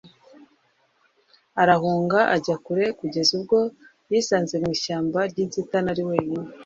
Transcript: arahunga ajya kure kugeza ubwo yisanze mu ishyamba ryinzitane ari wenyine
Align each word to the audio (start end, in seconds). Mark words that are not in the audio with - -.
arahunga 1.61 2.19
ajya 2.35 2.55
kure 2.65 2.85
kugeza 2.99 3.31
ubwo 3.37 3.57
yisanze 4.11 4.55
mu 4.61 4.69
ishyamba 4.75 5.19
ryinzitane 5.31 5.87
ari 5.93 6.03
wenyine 6.09 6.47